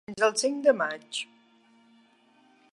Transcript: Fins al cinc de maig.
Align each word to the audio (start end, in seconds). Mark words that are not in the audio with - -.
Fins 0.09 0.23
al 0.27 0.31
cinc 0.43 0.63
de 0.67 0.73
maig. 0.79 1.21